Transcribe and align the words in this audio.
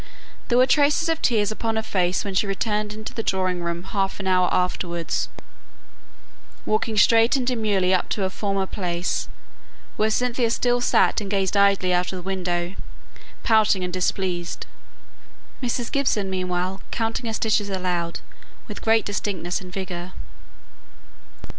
There 0.47 0.57
were 0.57 0.65
traces 0.65 1.09
of 1.09 1.21
tears 1.21 1.51
upon 1.51 1.75
her 1.75 1.83
face 1.83 2.25
when 2.25 2.33
she 2.33 2.47
returned 2.47 2.91
into 2.91 3.13
the 3.13 3.21
drawing 3.21 3.61
room 3.61 3.83
half 3.83 4.19
an 4.19 4.25
hour 4.25 4.51
afterwards, 4.51 5.29
walking 6.65 6.97
straight 6.97 7.35
and 7.35 7.45
demurely 7.45 7.93
up 7.93 8.09
to 8.09 8.21
her 8.21 8.31
former 8.31 8.65
place, 8.65 9.29
where 9.97 10.09
Cynthia 10.09 10.49
still 10.49 10.81
sate 10.81 11.21
and 11.21 11.29
gazed 11.29 11.55
idly 11.55 11.93
out 11.93 12.11
of 12.11 12.17
the 12.17 12.23
window, 12.23 12.73
pouting 13.43 13.83
and 13.83 13.93
displeased; 13.93 14.65
Mrs. 15.61 15.91
Gibson, 15.91 16.31
meanwhile, 16.31 16.81
counting 16.89 17.27
her 17.27 17.33
stitches 17.33 17.69
aloud 17.69 18.21
with 18.67 18.81
great 18.81 19.05
distinctness 19.05 19.61
and 19.61 19.71
vigour. 19.71 20.13